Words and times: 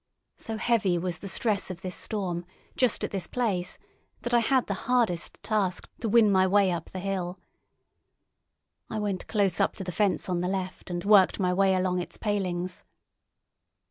So 0.37 0.57
heavy 0.57 0.97
was 0.97 1.19
the 1.19 1.27
stress 1.27 1.69
of 1.69 1.81
the 1.81 1.91
storm 1.91 2.43
just 2.75 3.03
at 3.03 3.11
this 3.11 3.27
place 3.27 3.77
that 4.23 4.33
I 4.33 4.39
had 4.39 4.65
the 4.65 4.73
hardest 4.89 5.37
task 5.43 5.87
to 5.99 6.09
win 6.09 6.31
my 6.31 6.47
way 6.47 6.71
up 6.71 6.89
the 6.89 6.97
hill. 6.97 7.39
I 8.89 8.97
went 8.97 9.27
close 9.27 9.59
up 9.59 9.75
to 9.75 9.83
the 9.83 9.91
fence 9.91 10.27
on 10.27 10.41
the 10.41 10.47
left 10.47 10.89
and 10.89 11.05
worked 11.05 11.39
my 11.39 11.53
way 11.53 11.75
along 11.75 12.01
its 12.01 12.17
palings. 12.17 12.83